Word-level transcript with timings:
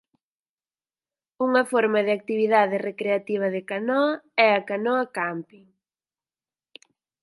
Unha 1.47 1.63
forma 1.71 1.99
de 2.07 2.11
actividade 2.17 2.77
recreativa 2.89 3.47
de 3.55 3.61
canoa 3.71 4.11
é 4.45 4.47
canoa 4.69 5.03
cámping. 5.17 5.65